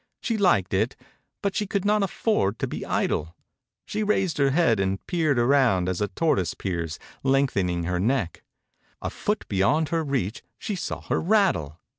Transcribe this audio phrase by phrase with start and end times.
[0.19, 0.95] She liked it
[1.43, 3.35] but she could not afford to be idle.
[3.85, 8.41] She raised her head and peered around, as a tortoise peers, lengthening her neck.
[9.03, 11.77] A foot be yond her reach she saw her rattle.